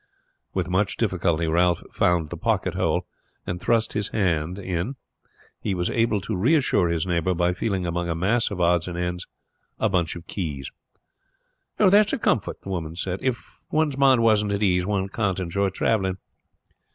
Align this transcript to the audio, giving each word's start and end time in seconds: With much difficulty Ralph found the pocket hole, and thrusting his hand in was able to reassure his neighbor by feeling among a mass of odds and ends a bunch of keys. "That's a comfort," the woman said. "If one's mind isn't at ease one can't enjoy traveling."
With 0.51 0.67
much 0.67 0.97
difficulty 0.97 1.45
Ralph 1.45 1.83
found 1.91 2.31
the 2.31 2.35
pocket 2.35 2.73
hole, 2.73 3.05
and 3.45 3.61
thrusting 3.61 3.99
his 3.99 4.07
hand 4.07 4.57
in 4.57 4.95
was 5.63 5.91
able 5.91 6.19
to 6.21 6.35
reassure 6.35 6.87
his 6.89 7.05
neighbor 7.05 7.35
by 7.35 7.53
feeling 7.53 7.85
among 7.85 8.09
a 8.09 8.15
mass 8.15 8.49
of 8.49 8.59
odds 8.59 8.87
and 8.87 8.97
ends 8.97 9.27
a 9.79 9.89
bunch 9.89 10.15
of 10.15 10.25
keys. 10.25 10.71
"That's 11.77 12.13
a 12.13 12.17
comfort," 12.17 12.61
the 12.63 12.69
woman 12.69 12.95
said. 12.95 13.19
"If 13.21 13.61
one's 13.69 13.95
mind 13.95 14.25
isn't 14.27 14.51
at 14.51 14.63
ease 14.63 14.87
one 14.87 15.07
can't 15.07 15.39
enjoy 15.39 15.69
traveling." 15.69 16.17